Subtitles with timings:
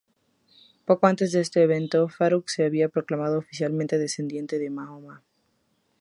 [0.85, 5.21] Poco antes de este evento, Faruq se había proclamado oficialmente descendiente de Mahoma.